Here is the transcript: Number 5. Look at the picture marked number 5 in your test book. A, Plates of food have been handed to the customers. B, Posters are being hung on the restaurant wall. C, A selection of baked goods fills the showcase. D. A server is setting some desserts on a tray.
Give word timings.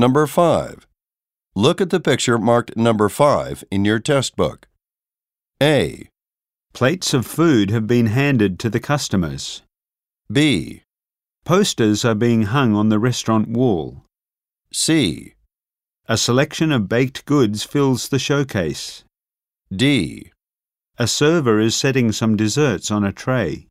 Number 0.00 0.26
5. 0.26 0.86
Look 1.54 1.78
at 1.82 1.90
the 1.90 2.00
picture 2.00 2.38
marked 2.38 2.74
number 2.74 3.10
5 3.10 3.64
in 3.70 3.84
your 3.84 3.98
test 3.98 4.34
book. 4.34 4.66
A, 5.62 6.08
Plates 6.72 7.12
of 7.12 7.26
food 7.26 7.70
have 7.70 7.86
been 7.86 8.06
handed 8.06 8.58
to 8.60 8.70
the 8.70 8.80
customers. 8.80 9.60
B, 10.32 10.84
Posters 11.44 12.02
are 12.02 12.14
being 12.14 12.44
hung 12.44 12.74
on 12.74 12.88
the 12.88 12.98
restaurant 12.98 13.48
wall. 13.48 14.02
C, 14.72 15.34
A 16.08 16.16
selection 16.16 16.72
of 16.72 16.88
baked 16.88 17.26
goods 17.26 17.62
fills 17.62 18.08
the 18.08 18.18
showcase. 18.18 19.04
D. 19.70 20.32
A 20.96 21.06
server 21.06 21.60
is 21.60 21.76
setting 21.76 22.10
some 22.10 22.38
desserts 22.38 22.90
on 22.90 23.04
a 23.04 23.12
tray. 23.12 23.66